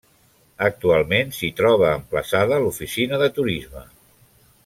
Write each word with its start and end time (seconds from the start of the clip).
Actualment 0.67 1.33
s'hi 1.39 1.49
troba 1.59 1.91
emplaçada 1.99 2.59
l'Oficina 2.65 3.23
de 3.25 3.31
Turisme. 3.39 3.87